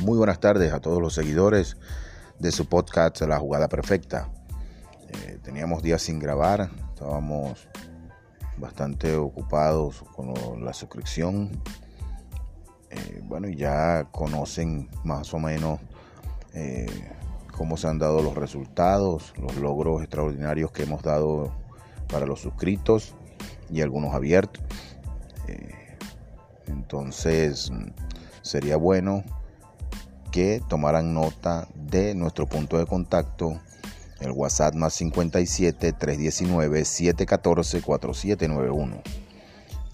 Muy 0.00 0.16
buenas 0.16 0.40
tardes 0.40 0.72
a 0.72 0.80
todos 0.80 1.02
los 1.02 1.12
seguidores 1.12 1.76
de 2.38 2.52
su 2.52 2.64
podcast 2.64 3.20
La 3.20 3.38
Jugada 3.38 3.68
Perfecta. 3.68 4.30
Eh, 5.10 5.38
teníamos 5.42 5.82
días 5.82 6.00
sin 6.00 6.18
grabar, 6.18 6.70
estábamos 6.88 7.68
bastante 8.56 9.14
ocupados 9.16 10.02
con 10.16 10.64
la 10.64 10.72
suscripción. 10.72 11.50
Eh, 12.88 13.20
bueno, 13.24 13.48
ya 13.50 14.08
conocen 14.10 14.88
más 15.04 15.34
o 15.34 15.38
menos 15.38 15.80
eh, 16.54 16.86
cómo 17.54 17.76
se 17.76 17.86
han 17.86 17.98
dado 17.98 18.22
los 18.22 18.34
resultados, 18.34 19.34
los 19.36 19.54
logros 19.56 20.00
extraordinarios 20.00 20.72
que 20.72 20.84
hemos 20.84 21.02
dado 21.02 21.52
para 22.10 22.24
los 22.24 22.40
suscritos 22.40 23.14
y 23.68 23.82
algunos 23.82 24.14
abiertos. 24.14 24.64
entonces, 26.66 27.70
sería 28.40 28.78
bueno 28.78 29.24
que 30.30 30.62
tomaran 30.68 31.14
nota 31.14 31.68
de 31.74 32.14
nuestro 32.14 32.46
punto 32.46 32.78
de 32.78 32.86
contacto, 32.86 33.60
el 34.20 34.32
WhatsApp 34.32 34.74
más 34.74 34.94
57 34.94 35.92
319 35.92 36.84
714 36.84 37.82
4791. 37.82 39.02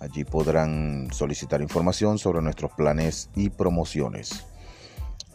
Allí 0.00 0.24
podrán 0.24 1.08
solicitar 1.12 1.62
información 1.62 2.18
sobre 2.18 2.42
nuestros 2.42 2.72
planes 2.72 3.30
y 3.34 3.50
promociones. 3.50 4.44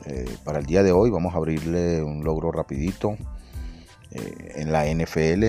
Eh, 0.06 0.30
para 0.44 0.60
el 0.60 0.66
día 0.66 0.84
de 0.84 0.92
hoy 0.92 1.10
vamos 1.10 1.34
a 1.34 1.38
abrirle 1.38 2.02
un 2.04 2.24
logro 2.24 2.52
rapidito 2.52 3.18
eh, 4.12 4.54
en 4.56 4.72
la 4.72 4.86
NFL, 4.86 5.48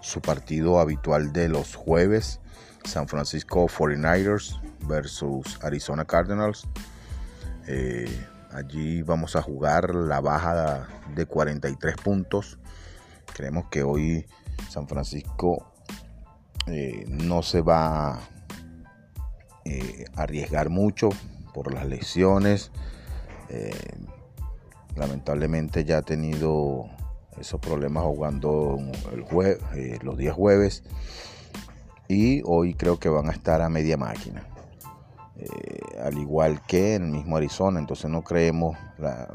su 0.00 0.20
partido 0.20 0.80
habitual 0.80 1.32
de 1.32 1.48
los 1.48 1.74
jueves, 1.74 2.40
San 2.84 3.08
Francisco 3.08 3.66
49ers 3.66 4.60
versus 4.86 5.58
Arizona 5.62 6.04
Cardinals. 6.04 6.66
Eh, 7.66 8.08
Allí 8.54 9.02
vamos 9.02 9.34
a 9.34 9.42
jugar 9.42 9.96
la 9.96 10.20
baja 10.20 10.86
de 11.16 11.26
43 11.26 11.96
puntos. 11.96 12.56
Creemos 13.34 13.64
que 13.68 13.82
hoy 13.82 14.26
San 14.70 14.86
Francisco 14.86 15.72
eh, 16.68 17.04
no 17.08 17.42
se 17.42 17.62
va 17.62 18.12
a 18.12 18.20
eh, 19.64 20.04
arriesgar 20.14 20.70
mucho 20.70 21.08
por 21.52 21.74
las 21.74 21.84
lesiones. 21.86 22.70
Eh, 23.48 23.74
lamentablemente 24.94 25.84
ya 25.84 25.98
ha 25.98 26.02
tenido 26.02 26.84
esos 27.36 27.58
problemas 27.58 28.04
jugando 28.04 28.78
el 29.12 29.98
los 30.00 30.16
días 30.16 30.36
jueves. 30.36 30.84
Y 32.06 32.40
hoy 32.44 32.74
creo 32.74 33.00
que 33.00 33.08
van 33.08 33.28
a 33.28 33.32
estar 33.32 33.62
a 33.62 33.68
media 33.68 33.96
máquina. 33.96 34.46
Eh, 35.36 36.00
al 36.02 36.16
igual 36.18 36.62
que 36.66 36.94
en 36.94 37.04
el 37.04 37.10
mismo 37.10 37.36
Arizona. 37.36 37.80
Entonces 37.80 38.10
no 38.10 38.22
creemos 38.22 38.76
la, 38.98 39.28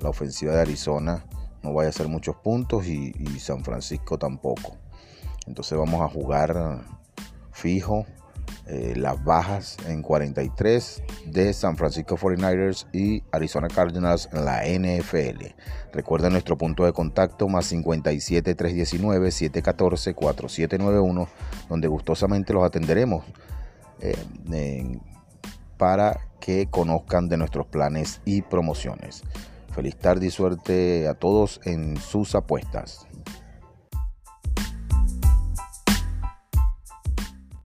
la 0.00 0.08
ofensiva 0.08 0.54
de 0.54 0.60
Arizona 0.60 1.24
no 1.62 1.72
vaya 1.72 1.88
a 1.88 1.90
hacer 1.90 2.08
muchos 2.08 2.36
puntos 2.36 2.86
y, 2.86 3.12
San 3.38 3.64
Francisco 3.64 4.18
tampoco. 4.18 4.76
Entonces 5.46 5.76
vamos 5.76 6.00
a 6.00 6.08
jugar 6.08 6.82
fijo 7.50 8.06
eh, 8.66 8.94
las 8.96 9.22
bajas 9.24 9.76
en 9.88 10.02
43 10.02 11.02
de 11.26 11.52
San 11.52 11.76
Francisco 11.76 12.16
49ers 12.16 12.86
y 12.92 13.24
Arizona 13.32 13.68
Cardinals 13.68 14.28
en 14.32 14.44
la 14.44 14.62
NFL. 14.64 15.46
Recuerda 15.92 16.30
nuestro 16.30 16.56
punto 16.56 16.84
de 16.84 16.92
contacto 16.92 17.48
más 17.48 17.66
57 17.66 18.54
319 18.54 19.30
714 19.30 20.14
4791 20.14 21.28
donde 21.68 21.88
gustosamente 21.88 22.52
los 22.52 22.64
atenderemos. 22.64 23.24
Eh, 24.00 24.16
en 24.50 25.00
para 25.82 26.28
que 26.38 26.68
conozcan 26.70 27.28
de 27.28 27.36
nuestros 27.36 27.66
planes 27.66 28.20
y 28.24 28.42
promociones. 28.42 29.24
Feliz 29.74 29.96
tarde 29.96 30.26
y 30.26 30.30
suerte 30.30 31.08
a 31.08 31.14
todos 31.14 31.60
en 31.64 31.96
sus 31.96 32.36
apuestas. 32.36 33.08